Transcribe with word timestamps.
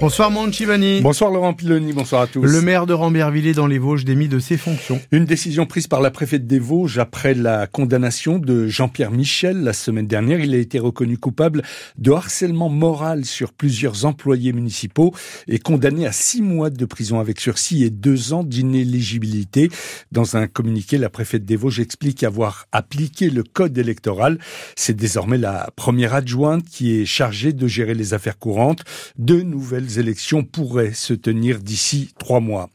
Bonsoir 0.00 0.30
Chivani. 0.50 1.00
Bonsoir 1.00 1.30
Laurent 1.30 1.54
Piloni, 1.54 1.92
bonsoir 1.92 2.22
à 2.22 2.26
tous. 2.26 2.42
Le 2.42 2.60
maire 2.60 2.84
de 2.84 2.92
Rambervillers 2.92 3.54
dans 3.54 3.68
les 3.68 3.78
Vosges 3.78 4.04
démis 4.04 4.28
de 4.28 4.40
ses 4.40 4.56
fonctions. 4.56 5.00
Une 5.12 5.24
décision 5.24 5.66
prise 5.66 5.86
par 5.86 6.00
la 6.00 6.10
préfète 6.10 6.46
des 6.46 6.58
Vosges 6.58 6.98
après 6.98 7.32
la 7.32 7.68
condamnation 7.68 8.38
de 8.38 8.66
Jean-Pierre 8.66 9.12
Michel 9.12 9.62
la 9.62 9.72
semaine 9.72 10.08
dernière. 10.08 10.40
Il 10.40 10.52
a 10.52 10.58
été 10.58 10.80
reconnu 10.80 11.16
coupable 11.16 11.62
de 11.96 12.10
harcèlement 12.10 12.68
moral 12.68 13.24
sur 13.24 13.52
plusieurs 13.52 14.04
employés 14.04 14.52
municipaux 14.52 15.14
et 15.46 15.60
condamné 15.60 16.06
à 16.06 16.12
six 16.12 16.42
mois 16.42 16.70
de 16.70 16.84
prison 16.84 17.20
avec 17.20 17.40
sursis 17.40 17.84
et 17.84 17.90
deux 17.90 18.32
ans 18.32 18.42
d'inéligibilité. 18.42 19.70
Dans 20.10 20.36
un 20.36 20.48
communiqué, 20.48 20.98
la 20.98 21.08
préfète 21.08 21.44
des 21.44 21.56
Vosges 21.56 21.80
explique 21.80 22.24
avoir 22.24 22.66
appliqué 22.72 23.30
le 23.30 23.44
code 23.44 23.78
électoral. 23.78 24.38
C'est 24.74 24.96
désormais 24.96 25.38
la 25.38 25.70
première 25.76 26.14
adjointe 26.14 26.64
qui 26.64 27.00
est 27.00 27.06
chargée 27.06 27.52
de 27.52 27.66
gérer 27.68 27.94
les 27.94 28.12
affaires 28.12 28.38
courantes. 28.38 28.84
De 29.16 29.40
nouvelles 29.40 29.93
élections 29.98 30.44
pourraient 30.44 30.94
se 30.94 31.14
tenir 31.14 31.60
d'ici 31.60 32.12
trois 32.18 32.40
mois. 32.40 32.70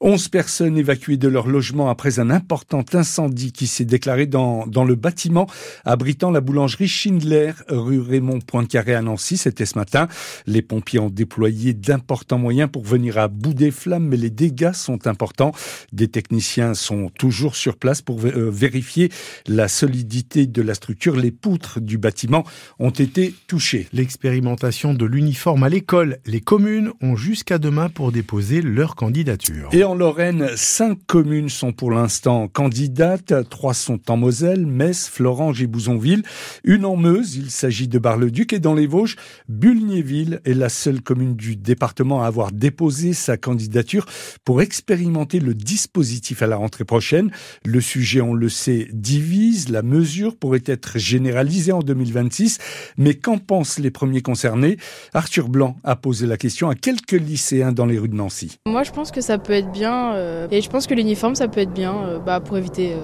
Onze 0.00 0.28
personnes 0.28 0.78
évacuées 0.78 1.16
de 1.16 1.28
leur 1.28 1.48
logement 1.48 1.90
après 1.90 2.18
un 2.18 2.30
important 2.30 2.84
incendie 2.92 3.52
qui 3.52 3.66
s'est 3.66 3.84
déclaré 3.84 4.26
dans, 4.26 4.66
dans 4.66 4.84
le 4.84 4.94
bâtiment 4.94 5.46
abritant 5.84 6.30
la 6.30 6.40
boulangerie 6.40 6.88
Schindler, 6.88 7.52
rue 7.68 8.00
Raymond 8.00 8.40
Poincaré 8.40 8.94
à 8.94 9.02
Nancy. 9.02 9.36
C'était 9.36 9.66
ce 9.66 9.78
matin. 9.78 10.08
Les 10.46 10.62
pompiers 10.62 10.98
ont 10.98 11.10
déployé 11.10 11.74
d'importants 11.74 12.38
moyens 12.38 12.70
pour 12.70 12.84
venir 12.84 13.18
à 13.18 13.28
bout 13.28 13.54
des 13.54 13.70
flammes, 13.70 14.06
mais 14.08 14.16
les 14.16 14.30
dégâts 14.30 14.72
sont 14.72 15.06
importants. 15.06 15.52
Des 15.92 16.08
techniciens 16.08 16.74
sont 16.74 17.10
toujours 17.10 17.56
sur 17.56 17.76
place 17.76 18.02
pour 18.02 18.20
euh, 18.24 18.50
vérifier 18.50 19.10
la 19.46 19.68
solidité 19.68 20.46
de 20.46 20.62
la 20.62 20.74
structure. 20.74 21.16
Les 21.16 21.30
poutres 21.30 21.80
du 21.80 21.98
bâtiment 21.98 22.44
ont 22.78 22.90
été 22.90 23.34
touchées. 23.46 23.88
L'expérimentation 23.92 24.94
de 24.94 25.04
l'uniforme 25.04 25.62
à 25.64 25.68
l'école, 25.68 26.18
les 26.26 26.40
communes 26.40 26.92
ont 27.00 27.16
jusqu'à 27.16 27.58
demain 27.58 27.88
pour 27.88 28.12
déposer 28.12 28.62
leur 28.62 28.94
candidature. 28.94 29.67
Et 29.70 29.84
en 29.84 29.94
Lorraine, 29.94 30.48
cinq 30.56 30.96
communes 31.06 31.50
sont 31.50 31.72
pour 31.72 31.90
l'instant 31.90 32.48
candidates. 32.48 33.34
Trois 33.50 33.74
sont 33.74 34.00
en 34.10 34.16
Moselle, 34.16 34.64
Metz, 34.64 35.10
Florange 35.10 35.60
et 35.60 35.66
Bouzonville. 35.66 36.22
Une 36.64 36.86
en 36.86 36.96
Meuse, 36.96 37.36
il 37.36 37.50
s'agit 37.50 37.86
de 37.86 37.98
Bar-le-Duc. 37.98 38.54
Et 38.54 38.60
dans 38.60 38.72
les 38.72 38.86
Vosges, 38.86 39.16
Bulgnéville 39.46 40.40
est 40.46 40.54
la 40.54 40.70
seule 40.70 41.02
commune 41.02 41.36
du 41.36 41.54
département 41.54 42.22
à 42.22 42.26
avoir 42.28 42.50
déposé 42.50 43.12
sa 43.12 43.36
candidature 43.36 44.06
pour 44.42 44.62
expérimenter 44.62 45.38
le 45.38 45.52
dispositif 45.52 46.40
à 46.40 46.46
la 46.46 46.56
rentrée 46.56 46.86
prochaine. 46.86 47.30
Le 47.66 47.82
sujet, 47.82 48.22
on 48.22 48.32
le 48.32 48.48
sait, 48.48 48.88
divise. 48.94 49.68
La 49.68 49.82
mesure 49.82 50.38
pourrait 50.38 50.64
être 50.64 50.96
généralisée 50.96 51.72
en 51.72 51.80
2026. 51.80 52.56
Mais 52.96 53.12
qu'en 53.12 53.36
pensent 53.36 53.78
les 53.78 53.90
premiers 53.90 54.22
concernés? 54.22 54.78
Arthur 55.12 55.50
Blanc 55.50 55.76
a 55.84 55.94
posé 55.94 56.26
la 56.26 56.38
question 56.38 56.70
à 56.70 56.74
quelques 56.74 57.12
lycéens 57.12 57.72
dans 57.72 57.84
les 57.84 57.98
rues 57.98 58.08
de 58.08 58.14
Nancy. 58.14 58.58
Moi, 58.66 58.82
je 58.82 58.92
pense 58.92 59.10
que 59.10 59.20
ça 59.20 59.36
peut 59.36 59.57
être 59.57 59.57
bien. 59.66 60.14
Euh, 60.14 60.46
et 60.50 60.60
je 60.60 60.70
pense 60.70 60.86
que 60.86 60.94
l'uniforme, 60.94 61.34
ça 61.34 61.48
peut 61.48 61.60
être 61.60 61.72
bien 61.72 61.94
euh, 61.94 62.18
bah, 62.18 62.40
pour 62.40 62.56
éviter 62.56 62.92
euh, 62.92 62.98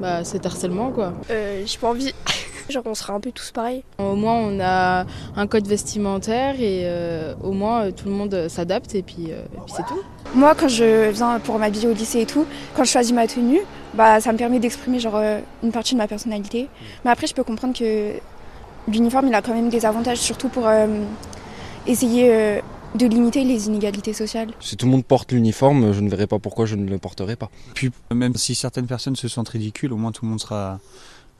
bah, 0.00 0.24
cet 0.24 0.46
harcèlement. 0.46 0.90
quoi. 0.90 1.12
J'ai 1.28 1.78
pas 1.78 1.88
envie. 1.88 2.12
Genre 2.68 2.82
on 2.84 2.94
sera 2.94 3.14
un 3.14 3.20
peu 3.20 3.32
tous 3.32 3.50
pareils. 3.50 3.82
Au 3.96 4.14
moins 4.14 4.34
on 4.34 4.60
a 4.60 5.06
un 5.36 5.46
code 5.46 5.66
vestimentaire 5.66 6.60
et 6.60 6.86
au 7.42 7.52
moins 7.52 7.90
tout 7.92 8.04
le 8.08 8.10
monde 8.10 8.46
s'adapte 8.48 8.94
et 8.94 9.00
puis, 9.00 9.30
puis 9.64 9.74
c'est 9.74 9.86
tout. 9.86 9.98
Moi 10.34 10.54
quand 10.54 10.68
je 10.68 11.08
viens 11.08 11.40
pour 11.40 11.58
m'habiller 11.58 11.88
au 11.88 11.94
lycée 11.94 12.20
et 12.20 12.26
tout, 12.26 12.44
quand 12.76 12.84
je 12.84 12.90
choisis 12.90 13.14
ma 13.14 13.26
tenue, 13.26 13.60
bah 13.94 14.20
ça 14.20 14.34
me 14.34 14.36
permet 14.36 14.58
d'exprimer 14.58 14.98
genre 14.98 15.18
une 15.62 15.72
partie 15.72 15.94
de 15.94 15.98
ma 15.98 16.06
personnalité. 16.06 16.68
Mais 17.06 17.10
après 17.10 17.26
je 17.26 17.32
peux 17.32 17.42
comprendre 17.42 17.72
que 17.72 18.12
l'uniforme 18.86 19.28
il 19.28 19.34
a 19.34 19.40
quand 19.40 19.54
même 19.54 19.70
des 19.70 19.86
avantages 19.86 20.18
surtout 20.18 20.50
pour 20.50 20.68
essayer 21.86 22.60
de 22.94 23.06
limiter 23.06 23.44
les 23.44 23.66
inégalités 23.66 24.12
sociales. 24.12 24.50
Si 24.60 24.76
tout 24.76 24.86
le 24.86 24.92
monde 24.92 25.04
porte 25.04 25.32
l'uniforme, 25.32 25.92
je 25.92 26.00
ne 26.00 26.08
verrai 26.08 26.26
pas 26.26 26.38
pourquoi 26.38 26.66
je 26.66 26.76
ne 26.76 26.88
le 26.88 26.98
porterai 26.98 27.36
pas. 27.36 27.50
Puis 27.74 27.90
même 28.14 28.34
si 28.34 28.54
certaines 28.54 28.86
personnes 28.86 29.16
se 29.16 29.28
sentent 29.28 29.50
ridicules, 29.50 29.92
au 29.92 29.96
moins 29.96 30.12
tout 30.12 30.24
le 30.24 30.30
monde 30.30 30.40
sera 30.40 30.80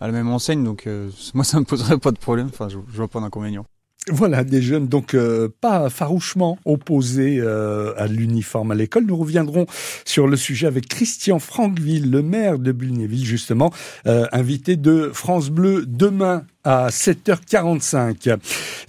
à 0.00 0.06
la 0.06 0.12
même 0.12 0.28
enseigne, 0.28 0.64
donc 0.64 0.86
euh, 0.86 1.10
moi 1.34 1.44
ça 1.44 1.58
me 1.58 1.64
poserait 1.64 1.98
pas 1.98 2.10
de 2.10 2.18
problème, 2.18 2.48
enfin 2.52 2.68
je, 2.68 2.78
je 2.90 2.96
vois 2.96 3.08
pas 3.08 3.20
d'inconvénient. 3.20 3.64
Voilà, 4.10 4.42
des 4.42 4.62
jeunes 4.62 4.86
donc 4.86 5.12
euh, 5.12 5.48
pas 5.60 5.90
farouchement 5.90 6.58
opposés 6.64 7.40
euh, 7.40 7.92
à 7.98 8.06
l'uniforme 8.06 8.70
à 8.70 8.74
l'école. 8.74 9.04
Nous 9.04 9.16
reviendrons 9.16 9.66
sur 10.06 10.26
le 10.26 10.36
sujet 10.36 10.66
avec 10.66 10.88
Christian 10.88 11.38
Franqueville, 11.38 12.10
le 12.10 12.22
maire 12.22 12.58
de 12.58 12.72
Bulnéville, 12.72 13.26
justement, 13.26 13.70
invité 14.06 14.76
de 14.76 15.10
France 15.12 15.50
Bleu 15.50 15.84
demain 15.86 16.44
à 16.64 16.88
7h45. 16.88 18.36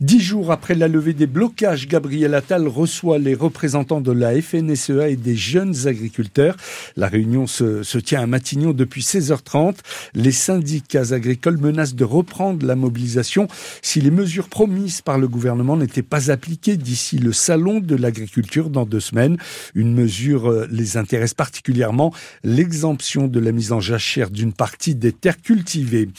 Dix 0.01 0.19
jours 0.19 0.51
après 0.51 0.75
la 0.75 0.87
levée 0.87 1.13
des 1.13 1.27
blocages, 1.27 1.87
Gabriel 1.87 2.33
Attal 2.33 2.67
reçoit 2.67 3.19
les 3.19 3.35
représentants 3.35 4.01
de 4.01 4.11
la 4.11 4.41
FNSEA 4.41 5.09
et 5.09 5.15
des 5.15 5.35
jeunes 5.35 5.87
agriculteurs. 5.87 6.55
La 6.97 7.07
réunion 7.07 7.47
se, 7.47 7.83
se 7.83 7.97
tient 7.97 8.21
à 8.21 8.25
Matignon 8.25 8.71
depuis 8.71 9.01
16h30. 9.01 9.75
Les 10.15 10.31
syndicats 10.31 11.11
agricoles 11.13 11.57
menacent 11.57 11.95
de 11.95 12.05
reprendre 12.05 12.65
la 12.65 12.75
mobilisation 12.75 13.47
si 13.81 14.01
les 14.01 14.11
mesures 14.11 14.49
promises 14.49 15.01
par 15.01 15.19
le 15.19 15.27
gouvernement 15.27 15.77
n'étaient 15.77 16.01
pas 16.01 16.31
appliquées 16.31 16.77
d'ici 16.77 17.19
le 17.19 17.33
salon 17.33 17.81
de 17.81 17.95
l'agriculture 17.95 18.69
dans 18.69 18.85
deux 18.85 18.99
semaines. 18.99 19.37
Une 19.75 19.93
mesure 19.93 20.49
euh, 20.49 20.67
les 20.71 20.97
intéresse 20.97 21.33
particulièrement, 21.33 22.13
l'exemption 22.43 23.27
de 23.27 23.39
la 23.39 23.51
mise 23.51 23.71
en 23.71 23.79
jachère 23.79 24.31
d'une 24.31 24.53
partie 24.53 24.95
des 24.95 25.11
terres 25.11 25.41
cultivées. 25.41 26.09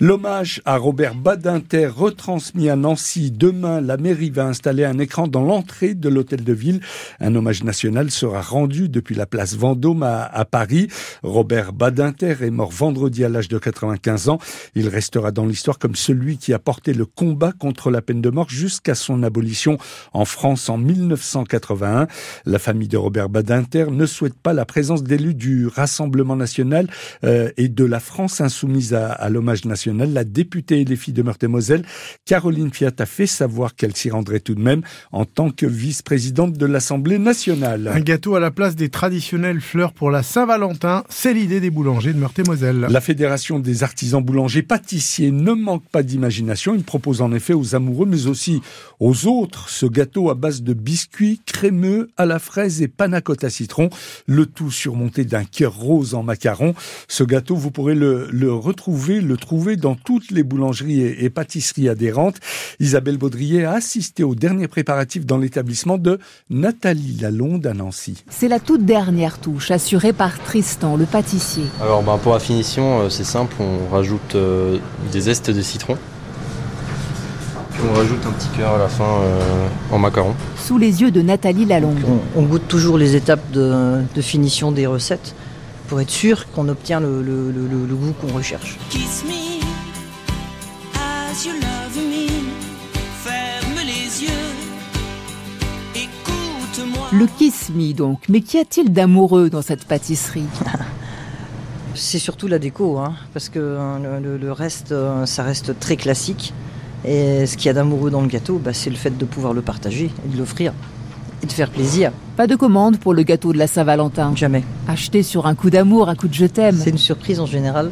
L'hommage 0.00 0.60
à 0.64 0.76
Robert 0.76 0.97
Badinter 0.98 1.86
retransmis 1.86 2.68
à 2.68 2.74
Nancy. 2.74 3.30
Demain, 3.30 3.80
la 3.80 3.96
mairie 3.96 4.30
va 4.30 4.46
installer 4.46 4.84
un 4.84 4.98
écran 4.98 5.28
dans 5.28 5.44
l'entrée 5.44 5.94
de 5.94 6.08
l'hôtel 6.08 6.42
de 6.42 6.52
ville. 6.52 6.80
Un 7.20 7.36
hommage 7.36 7.62
national 7.62 8.10
sera 8.10 8.42
rendu 8.42 8.88
depuis 8.88 9.14
la 9.14 9.24
place 9.24 9.54
Vendôme 9.54 10.02
à, 10.02 10.44
Paris. 10.44 10.88
Robert 11.22 11.72
Badinter 11.72 12.36
est 12.40 12.50
mort 12.50 12.72
vendredi 12.72 13.24
à 13.24 13.28
l'âge 13.28 13.46
de 13.48 13.58
95 13.58 14.28
ans. 14.28 14.38
Il 14.74 14.88
restera 14.88 15.30
dans 15.30 15.46
l'histoire 15.46 15.78
comme 15.78 15.94
celui 15.94 16.36
qui 16.36 16.52
a 16.52 16.58
porté 16.58 16.92
le 16.92 17.06
combat 17.06 17.52
contre 17.52 17.92
la 17.92 18.02
peine 18.02 18.20
de 18.20 18.30
mort 18.30 18.50
jusqu'à 18.50 18.96
son 18.96 19.22
abolition 19.22 19.78
en 20.12 20.24
France 20.24 20.68
en 20.68 20.78
1981. 20.78 22.08
La 22.44 22.58
famille 22.58 22.88
de 22.88 22.96
Robert 22.96 23.28
Badinter 23.28 23.86
ne 23.92 24.04
souhaite 24.04 24.34
pas 24.34 24.52
la 24.52 24.64
présence 24.64 25.04
d'élus 25.04 25.34
du 25.34 25.68
Rassemblement 25.68 26.34
national 26.34 26.88
euh, 27.22 27.50
et 27.56 27.68
de 27.68 27.84
la 27.84 28.00
France 28.00 28.40
insoumise 28.40 28.94
à, 28.94 29.12
à 29.12 29.28
l'hommage 29.28 29.64
national. 29.64 30.12
Les 30.88 30.96
filles 30.96 31.14
de 31.14 31.22
Meurthe-et-Moselle, 31.22 31.84
Caroline 32.24 32.72
Fiat 32.72 32.92
a 32.98 33.06
fait 33.06 33.26
savoir 33.26 33.74
qu'elle 33.74 33.94
s'y 33.94 34.10
rendrait 34.10 34.40
tout 34.40 34.54
de 34.54 34.60
même 34.60 34.82
en 35.12 35.24
tant 35.24 35.50
que 35.50 35.66
vice-présidente 35.66 36.54
de 36.54 36.66
l'Assemblée 36.66 37.18
nationale. 37.18 37.88
Un 37.94 38.00
gâteau 38.00 38.34
à 38.34 38.40
la 38.40 38.50
place 38.50 38.76
des 38.76 38.88
traditionnelles 38.88 39.60
fleurs 39.60 39.92
pour 39.92 40.10
la 40.10 40.22
Saint-Valentin, 40.22 41.04
c'est 41.08 41.34
l'idée 41.34 41.60
des 41.60 41.70
boulangers 41.70 42.12
de 42.12 42.18
Meurthe-et-Moselle. 42.18 42.86
La 42.90 43.00
Fédération 43.00 43.58
des 43.58 43.82
artisans 43.82 44.22
boulangers 44.22 44.62
pâtissiers 44.62 45.30
ne 45.30 45.52
manque 45.52 45.84
pas 45.90 46.02
d'imagination. 46.02 46.74
Il 46.74 46.84
propose 46.84 47.20
en 47.22 47.32
effet 47.32 47.54
aux 47.54 47.74
amoureux, 47.74 48.06
mais 48.06 48.26
aussi 48.26 48.60
aux 49.00 49.26
autres, 49.26 49.68
ce 49.68 49.86
gâteau 49.86 50.30
à 50.30 50.34
base 50.34 50.62
de 50.62 50.72
biscuits 50.72 51.40
crémeux 51.46 52.10
à 52.16 52.26
la 52.26 52.38
fraise 52.38 52.82
et 52.82 52.88
panna 52.88 53.20
cotta 53.20 53.50
citron, 53.50 53.90
le 54.26 54.46
tout 54.46 54.70
surmonté 54.70 55.24
d'un 55.24 55.44
cœur 55.44 55.74
rose 55.76 56.14
en 56.14 56.22
macaron. 56.22 56.74
Ce 57.08 57.24
gâteau, 57.24 57.56
vous 57.56 57.70
pourrez 57.70 57.94
le, 57.94 58.28
le 58.30 58.52
retrouver, 58.52 59.20
le 59.20 59.36
trouver 59.36 59.76
dans 59.76 59.94
toutes 59.94 60.30
les 60.30 60.42
boulangeries 60.42 60.77
et 60.86 61.30
pâtisserie 61.30 61.88
adhérente. 61.88 62.36
Isabelle 62.80 63.18
Baudrier 63.18 63.64
a 63.64 63.72
assisté 63.72 64.24
aux 64.24 64.34
derniers 64.34 64.68
préparatifs 64.68 65.26
dans 65.26 65.38
l'établissement 65.38 65.98
de 65.98 66.18
Nathalie 66.50 67.18
Lalonde 67.20 67.66
à 67.66 67.74
Nancy. 67.74 68.24
C'est 68.30 68.48
la 68.48 68.60
toute 68.60 68.84
dernière 68.84 69.38
touche 69.38 69.70
assurée 69.70 70.12
par 70.12 70.38
Tristan, 70.38 70.96
le 70.96 71.04
pâtissier. 71.04 71.64
Alors 71.80 72.02
ben, 72.02 72.18
pour 72.18 72.32
la 72.32 72.40
finition, 72.40 73.00
euh, 73.00 73.08
c'est 73.08 73.24
simple, 73.24 73.54
on 73.60 73.92
rajoute 73.92 74.34
euh, 74.34 74.78
des 75.12 75.22
zestes 75.22 75.50
de 75.50 75.62
citron. 75.62 75.96
Puis 77.72 77.82
on 77.88 77.94
rajoute 77.94 78.24
un 78.26 78.32
petit 78.32 78.48
cœur 78.56 78.74
à 78.74 78.78
la 78.78 78.88
fin 78.88 79.04
euh, 79.04 79.68
en 79.92 79.98
macaron. 79.98 80.34
Sous 80.56 80.78
les 80.78 81.00
yeux 81.00 81.10
de 81.10 81.22
Nathalie 81.22 81.64
Lalonde. 81.64 81.98
On, 82.36 82.42
goûte 82.42 82.66
toujours 82.66 82.98
les 82.98 83.14
étapes 83.14 83.50
de, 83.52 84.02
finition 84.20 84.72
des 84.72 84.86
recettes 84.86 85.34
pour 85.86 86.00
être 86.00 86.10
sûr 86.10 86.50
qu'on 86.50 86.68
obtient 86.68 87.00
le, 87.00 87.22
le 87.22 87.94
goût 87.94 88.12
qu'on 88.20 88.34
recherche. 88.34 88.76
Le 97.10 97.26
kiss 97.26 97.70
me 97.70 97.94
donc. 97.94 98.20
Mais 98.28 98.42
qu'y 98.42 98.58
a-t-il 98.58 98.92
d'amoureux 98.92 99.48
dans 99.48 99.62
cette 99.62 99.86
pâtisserie 99.86 100.44
C'est 101.94 102.18
surtout 102.18 102.48
la 102.48 102.58
déco, 102.58 102.98
hein, 102.98 103.14
parce 103.32 103.48
que 103.48 103.78
hein, 103.78 103.98
le, 104.20 104.52
reste, 104.52 104.92
euh, 104.92 105.24
ça 105.24 105.42
reste 105.42 105.78
très 105.78 105.96
classique. 105.96 106.52
Et 107.06 107.46
ce 107.46 107.56
qu'il 107.56 107.66
y 107.66 107.68
a 107.70 107.72
d'amoureux 107.72 108.10
dans 108.10 108.20
le 108.20 108.28
gâteau, 108.28 108.60
bah, 108.62 108.74
c'est 108.74 108.90
le 108.90 108.96
fait 108.96 109.16
de 109.16 109.24
pouvoir 109.24 109.54
le 109.54 109.62
partager 109.62 110.10
et 110.24 110.28
de 110.28 110.36
l'offrir 110.36 110.74
et 111.42 111.46
de 111.46 111.52
faire 111.52 111.70
plaisir. 111.70 112.12
Pas 112.36 112.46
de 112.46 112.56
commande 112.56 112.98
pour 112.98 113.14
le 113.14 113.22
gâteau 113.22 113.54
de 113.54 113.58
la 113.58 113.68
Saint-Valentin 113.68 114.32
Jamais. 114.36 114.64
Acheté 114.86 115.22
sur 115.22 115.46
un 115.46 115.54
coup 115.54 115.70
d'amour, 115.70 116.10
un 116.10 116.14
coup 116.14 116.28
de 116.28 116.34
je 116.34 116.46
t'aime. 116.46 116.76
C'est 116.76 116.90
une 116.90 116.98
surprise 116.98 117.40
en 117.40 117.46
général. 117.46 117.90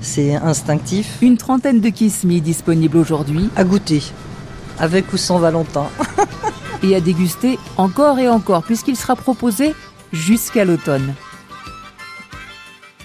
C'est 0.00 0.36
instinctif. 0.36 1.18
Une 1.20 1.36
trentaine 1.36 1.80
de 1.80 1.88
Kiss 1.88 2.22
Me 2.22 2.38
disponibles 2.38 2.96
aujourd'hui. 2.96 3.50
À 3.56 3.64
goûter. 3.64 4.02
Avec 4.78 5.12
ou 5.12 5.16
sans 5.16 5.40
Valentin. 5.40 5.86
et 6.82 6.94
à 6.94 7.00
déguster 7.00 7.58
encore 7.76 8.18
et 8.18 8.28
encore 8.28 8.62
puisqu'il 8.62 8.96
sera 8.96 9.16
proposé 9.16 9.74
jusqu'à 10.12 10.64
l'automne. 10.64 11.14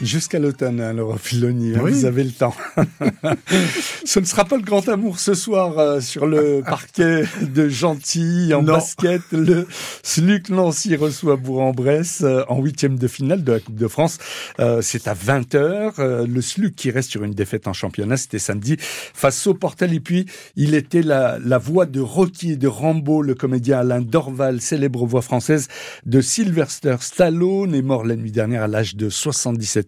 Jusqu'à 0.02 0.38
l'automne, 0.38 0.80
hein, 0.80 0.94
Laura 0.94 1.18
Filoni, 1.18 1.76
hein, 1.76 1.82
vous 1.82 2.06
avez 2.06 2.24
le 2.24 2.30
temps. 2.30 2.54
ce 4.06 4.20
ne 4.20 4.26
sera 4.26 4.46
pas 4.46 4.58
le 4.58 4.62
grand 4.62 4.88
amour 4.90 5.18
ce 5.18 5.34
soir 5.34 5.80
euh, 5.80 6.00
sur 6.02 6.28
le 6.28 6.62
parquet 6.66 7.24
de 7.42 7.68
Gentilly 7.68 8.54
en 8.54 8.62
basket. 8.62 9.24
Le 9.32 9.68
SLUC 10.04 10.50
Nancy 10.50 10.96
reçoit 10.96 11.36
Bourg-en-Bresse 11.36 12.22
euh, 12.22 12.44
en 12.48 12.62
huitième 12.62 13.00
de 13.00 13.08
finale 13.08 13.44
de 13.44 13.54
la 13.54 13.60
Coupe 13.60 13.76
de 13.76 13.88
France. 13.88 14.20
Euh, 14.60 14.84
c'est 14.84 15.08
à 15.08 15.16
20h. 15.16 16.26
le 16.26 16.42
SLUC 16.42 16.76
qui 16.76 16.92
reste 16.92 17.10
sur 17.10 17.24
une 17.24 17.34
défaite 17.34 17.68
en 17.68 17.74
championnat, 17.74 18.18
c'était 18.18 18.40
samedi 18.40 18.78
face 18.80 19.48
au 19.48 19.56
Portel. 19.56 19.96
Et 19.96 20.00
puis, 20.00 20.28
il 20.56 20.76
était 20.76 21.02
la, 21.02 21.40
la 21.44 21.58
voix 21.58 21.88
de 21.88 22.02
Rocky 22.02 22.52
et 22.52 22.58
de 22.58 22.68
Rambo, 22.68 23.24
le 23.24 23.34
comédien 23.34 23.80
Alain 23.80 24.02
Dorval, 24.02 24.62
célèbre 24.62 25.08
voix 25.08 25.24
française 25.24 25.68
de 26.06 26.22
Sylvester 26.22 26.98
Stallone, 27.00 27.74
est 27.74 27.82
mort 27.82 28.06
la 28.06 28.16
nuit 28.16 28.32
dernière 28.32 28.62
à 28.62 28.68
l'âge 28.68 28.96
de 28.96 29.10
77 29.10 29.87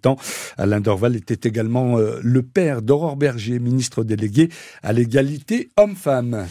Alain 0.57 0.81
Dorval 0.81 1.15
était 1.15 1.47
également 1.47 1.97
euh, 1.97 2.19
le 2.23 2.41
père 2.41 2.81
d'Aurore 2.81 3.15
Berger, 3.15 3.59
ministre 3.59 4.03
délégué 4.03 4.49
à 4.83 4.93
l'égalité 4.93 5.69
homme-femme. 5.77 6.47